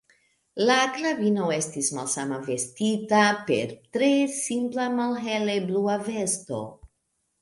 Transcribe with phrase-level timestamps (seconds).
[0.69, 3.19] La knabino estis malsame vestita,
[3.51, 3.69] per
[3.99, 6.65] tre simpla, malhele blua vesto.